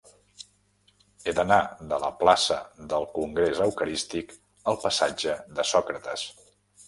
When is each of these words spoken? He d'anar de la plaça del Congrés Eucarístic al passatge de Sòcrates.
He 1.25 1.33
d'anar 1.39 1.59
de 1.91 1.99
la 2.03 2.09
plaça 2.21 2.57
del 2.95 3.05
Congrés 3.19 3.61
Eucarístic 3.67 4.33
al 4.73 4.83
passatge 4.87 5.37
de 5.59 5.67
Sòcrates. 5.73 6.27